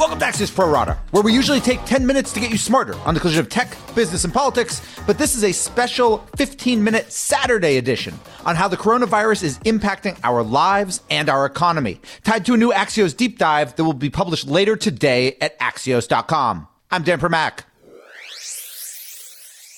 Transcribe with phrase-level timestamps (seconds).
[0.00, 2.94] Welcome to Axios Pro Rata, where we usually take 10 minutes to get you smarter
[3.00, 7.12] on the collision of tech, business, and politics, but this is a special 15 minute
[7.12, 12.54] Saturday edition on how the coronavirus is impacting our lives and our economy, tied to
[12.54, 16.66] a new Axios deep dive that will be published later today at axios.com.
[16.90, 17.64] I'm Dan Primack.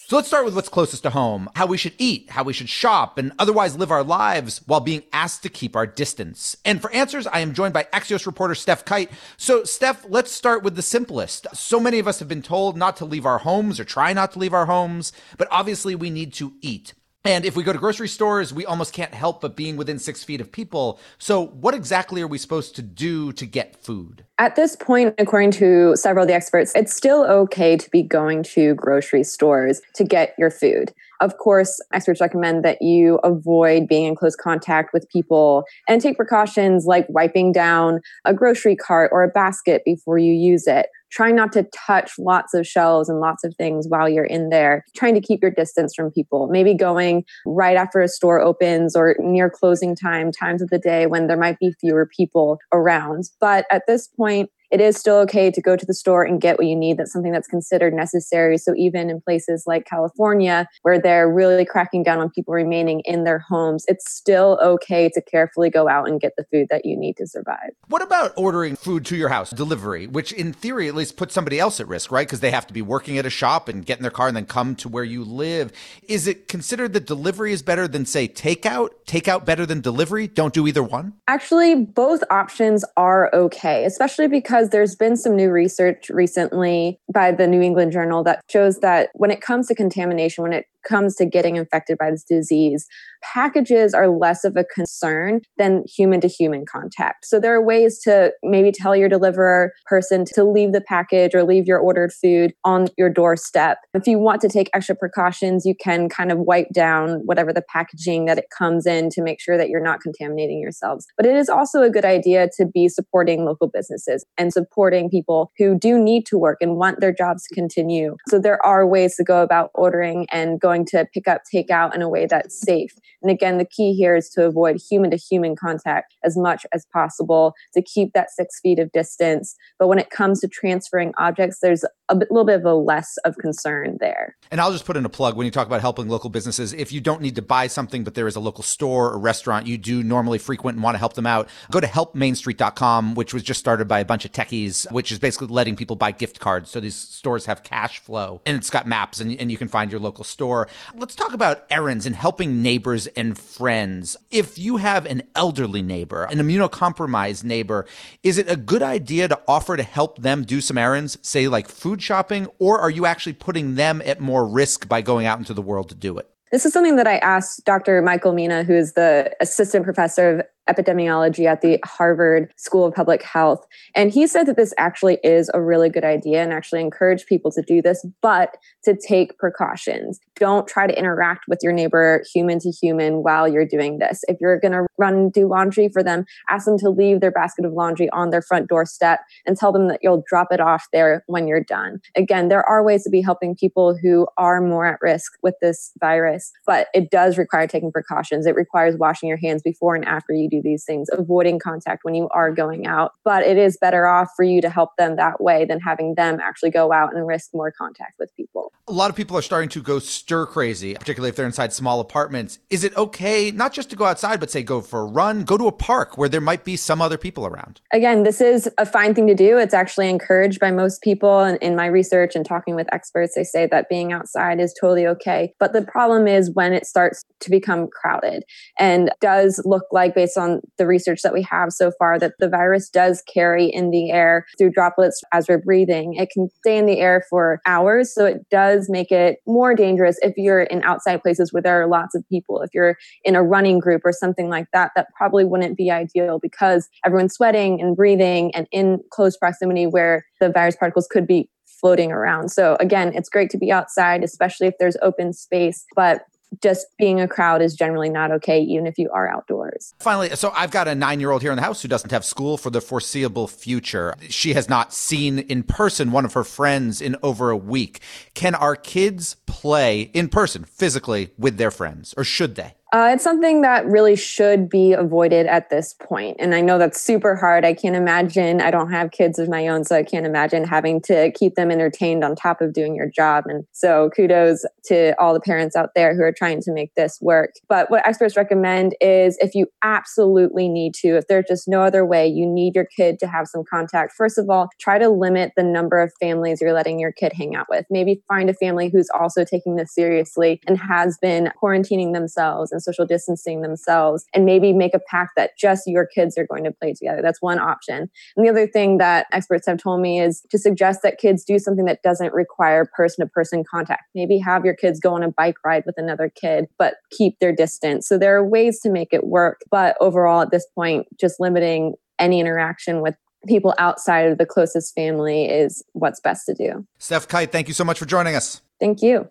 [0.06, 2.68] So let's start with what's closest to home how we should eat, how we should
[2.68, 6.54] shop, and otherwise live our lives while being asked to keep our distance.
[6.66, 9.10] And for answers, I am joined by Axios reporter Stef Kight.
[9.38, 11.46] So, Stef, let's start with the simplest.
[11.54, 14.32] So many of us have been told not to leave our homes or try not
[14.32, 16.92] to leave our homes, but obviously we need to eat.
[17.24, 20.24] And if we go to grocery stores, we almost can't help but being within six
[20.24, 20.98] feet of people.
[21.18, 24.24] So, what exactly are we supposed to do to get food?
[24.38, 28.42] At this point, according to several of the experts, it's still okay to be going
[28.54, 30.92] to grocery stores to get your food.
[31.20, 36.16] Of course, experts recommend that you avoid being in close contact with people and take
[36.16, 41.36] precautions like wiping down a grocery cart or a basket before you use it trying
[41.36, 45.14] not to touch lots of shelves and lots of things while you're in there, trying
[45.14, 49.50] to keep your distance from people, maybe going right after a store opens or near
[49.50, 53.24] closing time, times of the day when there might be fewer people around.
[53.40, 56.56] But at this point, it is still okay to go to the store and get
[56.58, 56.96] what you need.
[56.96, 58.56] That's something that's considered necessary.
[58.56, 63.24] So even in places like California, where they're really cracking down on people remaining in
[63.24, 66.96] their homes, it's still okay to carefully go out and get the food that you
[66.96, 67.70] need to survive.
[67.88, 71.60] What about ordering food to your house, delivery, which in theory at least puts somebody
[71.60, 72.26] else at risk, right?
[72.26, 74.36] Because they have to be working at a shop and get in their car and
[74.36, 75.70] then come to where you live.
[76.08, 78.88] Is it considered that delivery is better than, say, takeout?
[79.06, 80.28] Takeout better than delivery?
[80.28, 81.12] Don't do either one?
[81.28, 87.32] Actually, both options are okay, especially because because there's been some new research recently by
[87.32, 91.16] the New England Journal that shows that when it comes to contamination, when it comes
[91.16, 92.86] to getting infected by this disease,
[93.22, 97.24] packages are less of a concern than human to human contact.
[97.26, 101.44] So there are ways to maybe tell your deliverer person to leave the package or
[101.44, 103.78] leave your ordered food on your doorstep.
[103.94, 107.62] If you want to take extra precautions, you can kind of wipe down whatever the
[107.72, 111.06] packaging that it comes in to make sure that you're not contaminating yourselves.
[111.16, 115.52] But it is also a good idea to be supporting local businesses and supporting people
[115.58, 118.16] who do need to work and want their jobs to continue.
[118.28, 122.02] So there are ways to go about ordering and going to pick up takeout in
[122.02, 122.94] a way that's safe.
[123.22, 126.86] And again, the key here is to avoid human to human contact as much as
[126.92, 129.54] possible to keep that six feet of distance.
[129.78, 133.16] But when it comes to transferring objects, there's a bit, little bit of a less
[133.24, 134.36] of concern there.
[134.50, 136.72] And I'll just put in a plug when you talk about helping local businesses.
[136.72, 139.66] If you don't need to buy something, but there is a local store or restaurant
[139.66, 143.42] you do normally frequent and want to help them out, go to helpmainstreet.com, which was
[143.42, 146.70] just started by a bunch of techies, which is basically letting people buy gift cards.
[146.70, 149.90] So these stores have cash flow and it's got maps and, and you can find
[149.90, 150.61] your local store.
[150.94, 154.16] Let's talk about errands and helping neighbors and friends.
[154.30, 157.86] If you have an elderly neighbor, an immunocompromised neighbor,
[158.22, 161.68] is it a good idea to offer to help them do some errands, say like
[161.68, 165.54] food shopping, or are you actually putting them at more risk by going out into
[165.54, 166.28] the world to do it?
[166.52, 168.02] This is something that I asked Dr.
[168.02, 173.22] Michael Mina, who is the assistant professor of epidemiology at the Harvard School of Public
[173.22, 173.66] Health.
[173.94, 177.50] And he said that this actually is a really good idea and actually encourage people
[177.52, 180.20] to do this, but to take precautions.
[180.36, 184.22] Don't try to interact with your neighbor human to human while you're doing this.
[184.28, 187.64] If you're going to run do laundry for them, ask them to leave their basket
[187.64, 191.24] of laundry on their front doorstep and tell them that you'll drop it off there
[191.26, 192.00] when you're done.
[192.16, 195.92] Again, there are ways to be helping people who are more at risk with this
[196.00, 198.46] virus, but it does require taking precautions.
[198.46, 202.14] It requires washing your hands before and after you do these things, avoiding contact when
[202.14, 203.12] you are going out.
[203.24, 206.38] But it is better off for you to help them that way than having them
[206.40, 208.72] actually go out and risk more contact with people.
[208.88, 212.00] A lot of people are starting to go stir crazy, particularly if they're inside small
[212.00, 212.58] apartments.
[212.68, 215.56] Is it okay not just to go outside, but say go for a run, go
[215.56, 217.80] to a park where there might be some other people around?
[217.92, 219.56] Again, this is a fine thing to do.
[219.58, 221.40] It's actually encouraged by most people.
[221.40, 225.06] And in my research and talking with experts, they say that being outside is totally
[225.06, 225.54] okay.
[225.58, 228.42] But the problem is when it starts to become crowded
[228.78, 230.41] and does look like, based on
[230.78, 234.46] the research that we have so far that the virus does carry in the air
[234.58, 236.14] through droplets as we're breathing.
[236.14, 238.14] It can stay in the air for hours.
[238.14, 241.86] So it does make it more dangerous if you're in outside places where there are
[241.86, 242.60] lots of people.
[242.62, 246.38] If you're in a running group or something like that, that probably wouldn't be ideal
[246.40, 251.48] because everyone's sweating and breathing and in close proximity where the virus particles could be
[251.80, 252.48] floating around.
[252.50, 256.22] So again, it's great to be outside, especially if there's open space, but
[256.60, 259.94] just being a crowd is generally not okay, even if you are outdoors.
[260.00, 262.24] Finally, so I've got a nine year old here in the house who doesn't have
[262.24, 264.14] school for the foreseeable future.
[264.28, 268.00] She has not seen in person one of her friends in over a week.
[268.34, 272.74] Can our kids play in person, physically, with their friends, or should they?
[272.92, 276.36] Uh, it's something that really should be avoided at this point.
[276.38, 277.64] And I know that's super hard.
[277.64, 281.00] I can't imagine, I don't have kids of my own, so I can't imagine having
[281.02, 283.44] to keep them entertained on top of doing your job.
[283.46, 287.18] And so kudos to all the parents out there who are trying to make this
[287.22, 287.54] work.
[287.66, 292.04] But what experts recommend is if you absolutely need to, if there's just no other
[292.04, 294.12] way, you need your kid to have some contact.
[294.12, 297.56] First of all, try to limit the number of families you're letting your kid hang
[297.56, 297.86] out with.
[297.88, 302.81] Maybe find a family who's also taking this seriously and has been quarantining themselves and
[302.82, 306.70] social distancing themselves and maybe make a pact that just your kids are going to
[306.70, 307.22] play together.
[307.22, 308.10] That's one option.
[308.36, 311.58] And the other thing that experts have told me is to suggest that kids do
[311.58, 314.04] something that doesn't require person to person contact.
[314.14, 317.54] Maybe have your kids go on a bike ride with another kid, but keep their
[317.54, 318.06] distance.
[318.06, 319.60] So there are ways to make it work.
[319.70, 324.94] But overall, at this point, just limiting any interaction with people outside of the closest
[324.94, 326.86] family is what's best to do.
[327.00, 328.60] Stef Kight, thank you so much for joining us.
[328.78, 329.28] Thank you.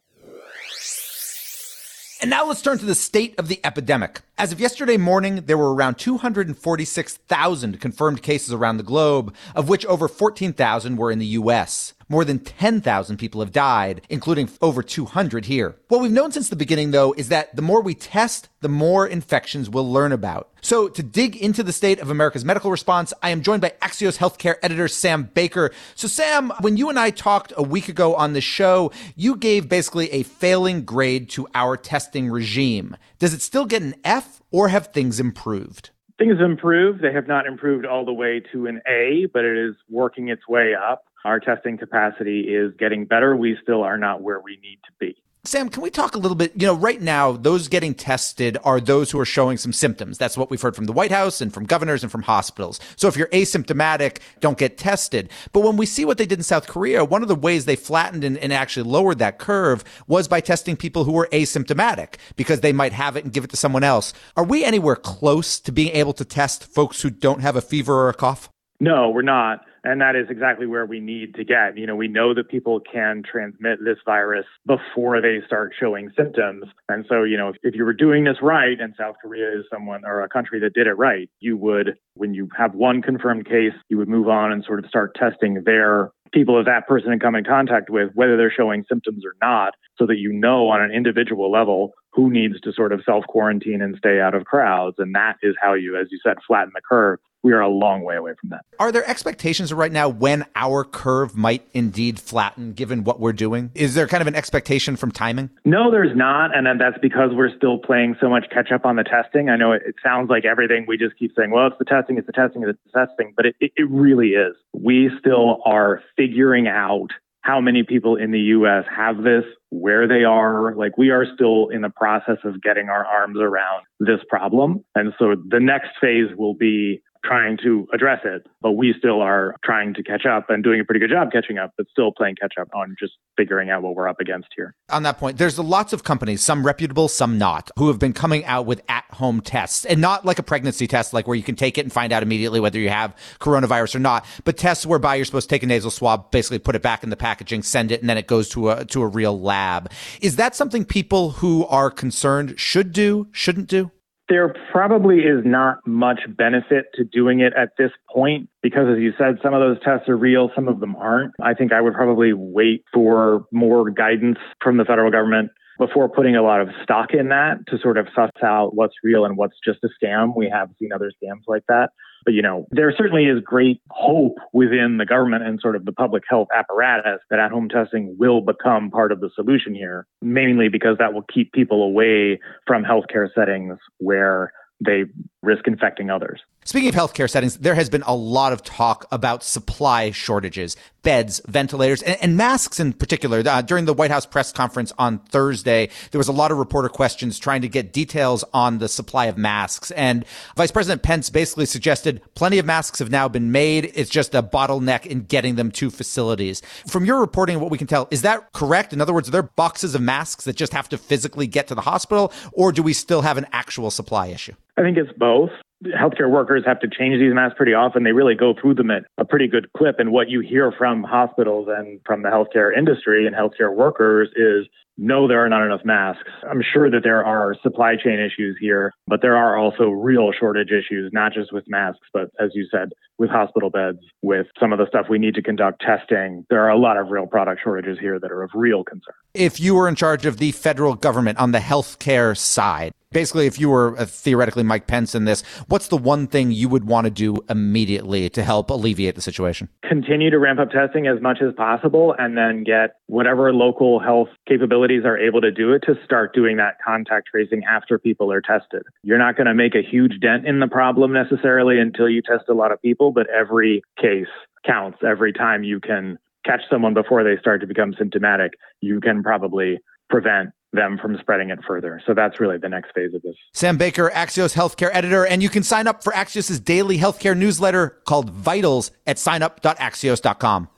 [2.22, 4.22] And now let's turn to the state of the epidemic.
[4.38, 9.88] As of yesterday morning, there were around 246,000 confirmed cases around the globe, of which
[9.88, 11.96] over 14,000 were in the US.
[12.12, 15.78] More than 10,000 people have died, including over 200 here.
[15.88, 19.08] What we've known since the beginning, though, is that the more we test, the more
[19.08, 20.50] infections we'll learn about.
[20.60, 24.18] So, to dig into the state of America's medical response, I am joined by Axios
[24.18, 25.72] healthcare editor Sam Baker.
[25.96, 29.69] So, Sam, when you and I talked a week ago on the show, you gave
[29.69, 32.98] basically a failing grade to our testing regime.
[33.19, 35.92] Does it still get an F, or have things improved?
[36.18, 37.02] Things have improved.
[37.02, 40.46] They have not improved all the way to an A, but it is working its
[40.46, 41.06] way up.
[41.24, 43.36] Our testing capacity is getting better.
[43.36, 45.16] We still are not where we need to be.
[45.44, 46.52] Sam, can we talk a little bit?
[46.56, 50.20] You know, right now, those getting tested are those who are showing some symptoms.
[50.20, 52.80] That's what we've heard from the White House and from governors and from hospitals.
[52.96, 55.32] So if you're asymptomatic, don't get tested.
[55.52, 57.76] But when we see what they did in South Korea, one of the ways they
[57.76, 62.62] flattened and, and actually lowered that curve was by testing people who were asymptomatic because
[62.62, 64.14] they might have it and give it to someone else.
[64.38, 67.96] Are we anywhere close to being able to test folks who don't have a fever
[67.96, 68.52] or a cough?
[68.80, 69.66] No, we're not.
[69.83, 71.78] And that is exactly where we need to get.
[71.78, 76.66] You know, we know that people can transmit this virus before they start showing symptoms.
[76.88, 79.66] And so, you know, if, if you were doing this right, and South Korea is
[79.72, 83.45] someone or a country that did it right, you would, when you have one confirmed
[83.45, 87.19] case, you would move on and sort of start testing their people of that person
[87.19, 90.81] come in contact with, whether they're showing symptoms or not, so that you know on
[90.81, 94.95] an individual level who needs to sort of self quarantine and stay out of crowds.
[95.00, 98.04] And that is how you, as you said, flatten the curve we are a long
[98.04, 98.66] way away from that.
[98.80, 103.72] Are there expectations right now when our curve might indeed flatten given what we're doing?
[103.76, 105.50] Is there kind of an expectation from timing?
[105.66, 106.56] No, there's not.
[106.56, 109.50] And that's because we're still playing so much catch up on the testing.
[109.50, 112.18] I know it, it sounds like everything we just keep saying, well, it's the testing,
[112.18, 114.56] it's the testing, it's the testing, but it, it, it really is.
[114.74, 117.10] We still are figuring out
[117.42, 120.76] how many people in the US have this, where they are.
[120.76, 124.86] Like we are still in the process of getting our arms around this problem.
[124.96, 129.56] And so the next phase will be trying to address it, but we still are
[129.64, 132.36] trying to catch up and doing a pretty good job catching up, but still playing
[132.36, 134.76] catch up on just figuring out what we're up against here.
[134.90, 138.44] On that point, there's lots of companies, some reputable, some not, who have been coming
[138.46, 141.56] out with at home tests and not like a pregnancy test, like where you can
[141.56, 145.16] take it and find out immediately whether you have coronavirus or not, but tests whereby
[145.16, 147.92] you're supposed to take a nasal swab, basically put it back in the packaging, send
[147.92, 149.92] it, and then it goes to a, to a real lab.
[150.22, 153.92] Is that something people who are concerned should do, shouldn't do?
[154.31, 159.12] There probably is not much benefit to doing it at this point because, as you
[159.17, 161.34] said, some of those tests are real, some of them aren't.
[161.44, 166.38] I think I would probably wait for more guidance from the federal government before putting
[166.38, 169.58] a lot of stock in that to sort of suss out what's real and what's
[169.65, 170.34] just a scam.
[170.34, 171.89] We have seen other scams like that.
[172.24, 175.92] But, you know, there certainly is great hope within the government and sort of the
[175.92, 180.70] public health apparatus that at home testing will become part of the solution here, mainly
[180.70, 185.06] because that will keep people away from healthcare settings where they
[185.43, 186.41] risk infecting others.
[186.63, 191.41] Speaking of healthcare settings, there has been a lot of talk about supply shortages, beds,
[191.48, 193.41] ventilators, and, and masks in particular.
[193.43, 196.89] Uh, during the White House press conference on Thursday, there was a lot of reporter
[196.89, 199.89] questions trying to get details on the supply of masks.
[199.91, 200.24] And
[200.55, 203.91] Vice President Pence basically suggested plenty of masks have now been made.
[203.95, 206.62] It's just a bottleneck in getting them to facilities.
[206.88, 208.93] From your reporting, what we can tell, is that correct?
[208.93, 211.75] In other words, are there boxes of masks that just have to physically get to
[211.75, 214.53] the hospital, or do we still have an actual supply issue?
[214.78, 215.51] I think it's both
[215.86, 218.04] healthcare workers have to change these masks pretty often.
[218.04, 219.96] They really go through them at a pretty good clip.
[220.00, 224.68] And what you hear from hospitals and from the healthcare industry and healthcare workers is
[224.98, 226.30] no, there are not enough masks.
[226.48, 230.70] I'm sure that there are supply chain issues here, but there are also real shortage
[230.70, 234.80] issues, not just with masks, but as you said, with hospital beds, with some of
[234.80, 236.46] the stuff we need to conduct testing.
[236.50, 239.16] There are a lot of real product shortages here that are of real concern.
[239.34, 243.60] If you were in charge of the federal government on the healthcare side, basically, if
[243.60, 247.06] you were uh, theoretically Mike Pence in this, what's the one thing you would want
[247.06, 249.70] to do immediately to help alleviate the situation?
[249.88, 254.30] Continue to ramp up testing as much as possible and then get whatever local health
[254.48, 258.41] capabilities are able to do it to start doing that contact tracing after people are
[258.41, 258.84] tested.
[259.03, 262.46] You're not going to make a huge dent in the problem necessarily until you test
[262.50, 264.27] a lot of people, but every case
[264.65, 265.00] counts.
[265.06, 269.80] Every time you can catch someone before they start to become symptomatic, you can probably
[270.12, 272.01] prevent them from spreading it further.
[272.06, 273.36] So that's really the next phase of this.
[273.53, 278.01] Sam Baker, Axios healthcare editor, and you can sign up for Axios's daily healthcare newsletter
[278.06, 280.70] called Vitals at signup.axios.com.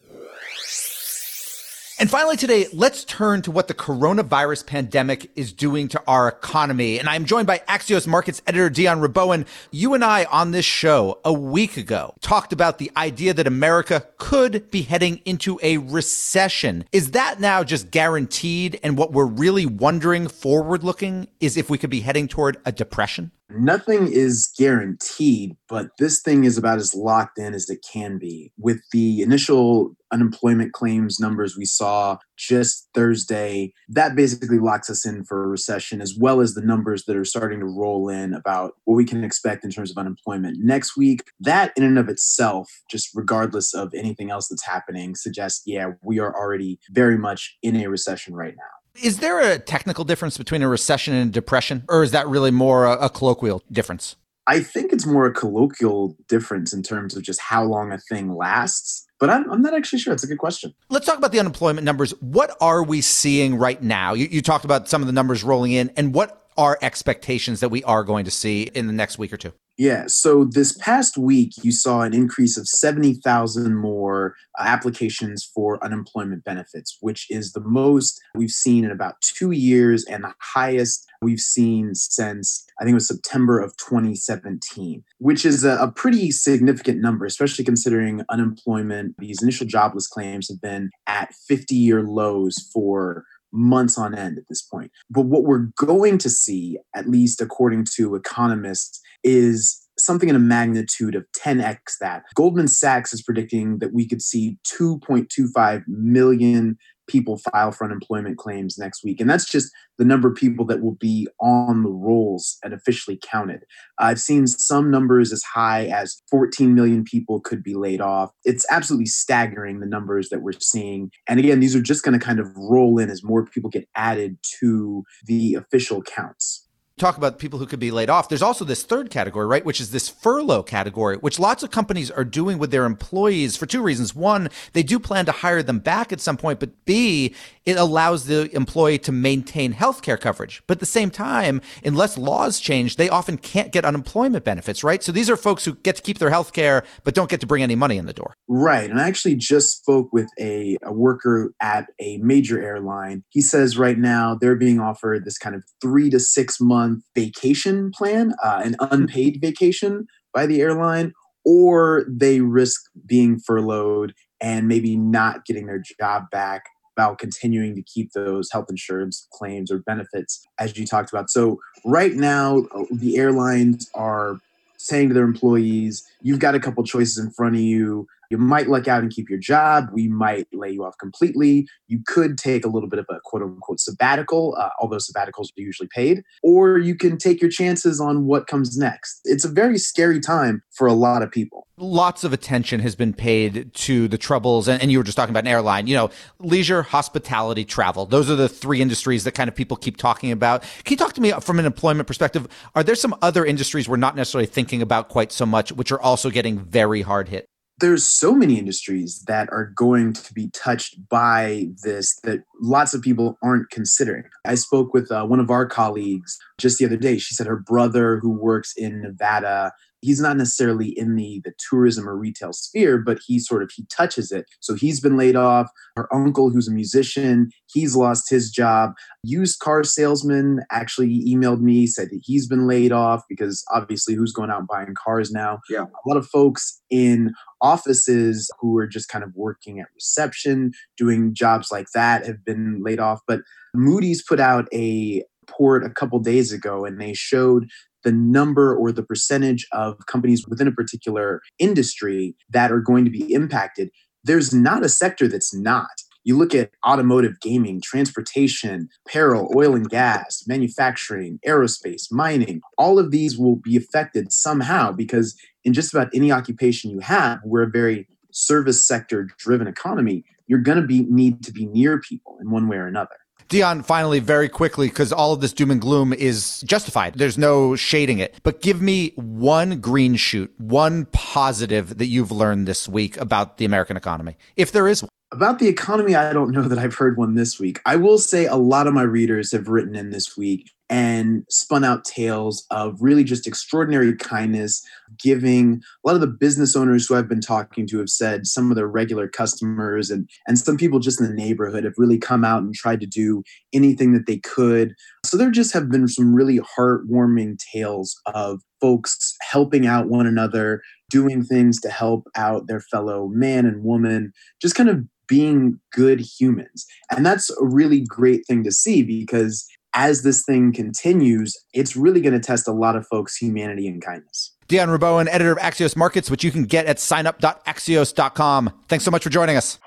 [2.00, 6.98] And finally, today, let's turn to what the coronavirus pandemic is doing to our economy.
[6.98, 9.46] And I'm joined by Axios Markets editor Dion Rabouin.
[9.70, 14.08] You and I on this show a week ago talked about the idea that America
[14.18, 16.86] could be heading into a recession.
[16.92, 18.80] Is that now just guaranteed?
[18.82, 22.72] And what we're really wondering forward looking is if we could be heading toward a
[22.72, 23.32] depression?
[23.56, 28.52] Nothing is guaranteed, but this thing is about as locked in as it can be.
[28.58, 35.24] With the initial unemployment claims numbers we saw just Thursday, that basically locks us in
[35.24, 38.74] for a recession, as well as the numbers that are starting to roll in about
[38.86, 41.24] what we can expect in terms of unemployment next week.
[41.40, 46.20] That, in and of itself, just regardless of anything else that's happening, suggests, yeah, we
[46.20, 48.83] are already very much in a recession right now.
[49.02, 52.52] Is there a technical difference between a recession and a depression, or is that really
[52.52, 54.16] more a, a, colloquial difference?
[54.46, 58.36] I think it's more a colloquial difference in terms of just how long a thing
[58.36, 59.08] lasts.
[59.20, 60.14] But I'm, I'm not actually sure.
[60.14, 60.76] It's a good question.
[60.90, 62.12] Let's talk about the unemployment numbers.
[62.22, 64.14] What are we seeing right now?
[64.14, 67.70] You, you talked about some of the numbers rolling in, and what are expectations that
[67.70, 69.54] we are going to see in the next week or two?
[69.78, 70.04] Yeah.
[70.08, 76.44] So this past week, you saw an increase of 70,000 more uh, applications for unemployment
[76.44, 81.40] benefits, which is the most we've seen in about two years and the highest we've
[81.40, 87.02] seen since I think it was September of 2017, which is a, a pretty significant
[87.02, 89.16] number, especially considering unemployment.
[89.18, 94.46] These initial jobless claims have been at 50 year lows for months on end at
[94.50, 94.92] this point.
[95.10, 100.40] But what we're going to see, at least according to economists, is something in a
[100.40, 102.24] magnitude of 10x that.
[102.36, 108.78] Goldman Sachs is predicting that we could see 2.25 million people file for unemployment claims
[108.78, 109.20] next week.
[109.20, 113.20] And that's just the number of people that will be on the rolls and officially
[113.22, 113.64] counted.
[114.00, 118.32] I've seen some numbers as high as 14 million people could be laid off.
[118.44, 121.12] It's absolutely staggering the numbers that we're seeing.
[121.28, 123.88] And again, these are just going to kind of roll in as more people get
[123.96, 126.68] added to the official counts
[127.00, 128.30] talk about people who could be laid off.
[128.30, 132.12] There's also this third category, right, which is this furlough category, which lots of companies
[132.12, 134.14] are doing with their employees for two reasons.
[134.14, 137.34] One, they do plan to hire them back at some point, but B,
[137.66, 140.62] it allows the employee to maintain health care coverage.
[140.68, 145.02] But at the same time, unless laws change, they often can't get unemployment benefits, right?
[145.02, 147.48] So these are folks who get to keep their health care, but don't get to
[147.48, 148.36] bring any money in the door.
[148.48, 148.90] Right.
[148.90, 153.24] And I actually just spoke with a, a worker at a major airline.
[153.30, 156.83] He says right now they're being offered this kind of three to six month
[157.16, 161.14] vacation plan, uh, an unpaid vacation by the airline,
[161.46, 166.64] or they risk being furloughed and maybe not getting their job back
[166.96, 171.30] while continuing to keep those health insurance claims or benefits as you talked about.
[171.30, 174.40] So right now uh, the airlines are
[174.78, 178.06] saying to their employees, you've got a couple choices in front of you.
[178.34, 179.90] You might luck out and keep your job.
[179.94, 181.68] We might lay you off completely.
[181.88, 185.62] You could take a little bit of a quote unquote sabbatical, uh, although sabbaticals are
[185.62, 189.22] usually paid, or you can take your chances on what comes next.
[189.26, 191.68] It's a very scary time for a lot of people.
[191.78, 195.32] Lots of attention has been paid to the troubles, and, and you were just talking
[195.32, 196.10] about an airline, you know,
[196.40, 198.08] leisure, hospitality, travel.
[198.08, 200.64] Those are the three industries that kind of people keep talking about.
[200.84, 202.48] Can you talk to me from an employment perspective?
[202.74, 206.02] Are there some other industries we're not necessarily thinking about quite so much, which are
[206.02, 207.48] also getting very hard hit?
[207.80, 213.02] There's so many industries that are going to be touched by this that lots of
[213.02, 214.24] people aren't considering.
[214.46, 217.18] I spoke with uh, one of our colleagues just the other day.
[217.18, 219.72] She said her brother, who works in Nevada,
[220.04, 223.86] he's not necessarily in the the tourism or retail sphere, but he sort of he
[223.86, 224.46] touches it.
[224.60, 225.70] So he's been laid off.
[225.96, 228.94] Her uncle, who's a musician, he's lost his job.
[229.24, 234.34] Used car salesman actually emailed me, said that he's been laid off because obviously who's
[234.34, 235.60] going out and buying cars now?
[235.70, 235.84] Yeah.
[235.84, 241.34] A lot of folks in offices who are just kind of working at reception, doing
[241.34, 243.22] jobs like that have been laid off.
[243.28, 243.42] But
[243.74, 247.70] Moody's put out a report a couple days ago and they showed
[248.04, 253.12] the number or the percentage of companies within a particular industry that are going to
[253.12, 253.90] be impacted.
[254.24, 255.90] There's not a sector that's not.
[256.26, 262.62] You look at automotive, gaming, transportation, apparel, oil and gas, manufacturing, aerospace, mining.
[262.78, 267.40] All of these will be affected somehow because in just about any occupation you have,
[267.44, 270.24] we're a very service sector driven economy.
[270.48, 273.16] You're going to be need to be near people in one way or another.
[273.50, 277.16] Dion, finally, very quickly, because all of this doom and gloom is justified.
[277.16, 278.40] There's no shading it.
[278.44, 283.66] But give me one green shoot, one positive that you've learned this week about the
[283.66, 285.10] American economy, if there is one.
[285.32, 287.80] About the economy, I don't know that I've heard one this week.
[287.88, 291.84] I will say a lot of my readers have written in this week and spun
[291.84, 294.86] out tales of really just extraordinary kindness,
[295.22, 295.82] giving.
[296.04, 298.76] A lot of the business owners who I've been talking to have said some of
[298.76, 302.62] their regular customers and, and some people just in the neighborhood have really come out
[302.62, 304.94] and tried to do anything that they could.
[305.26, 310.82] So there just have been some really heartwarming tales of folks helping out one another,
[311.10, 316.20] doing things to help out their fellow man and woman, just kind of being good
[316.20, 316.86] humans.
[317.10, 322.22] And that's a really great thing to see because as this thing continues, it's really
[322.22, 324.54] going to test a lot of folks' humanity and kindness.
[324.68, 328.72] Dion Rabouin, editor of Axios Markets, which you can get at signup.axios.com.
[328.88, 329.80] Thanks so much for joining us.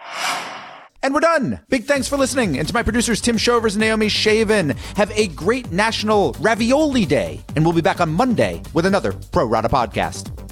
[1.02, 1.60] And we're done.
[1.68, 2.58] Big thanks for listening.
[2.58, 4.76] And to my producers, Tim Shovers and Naomi Shavin.
[4.96, 7.40] Have a great National Ravioli Day.
[7.54, 10.45] And we'll be back on Monday with another Pro Rata podcast.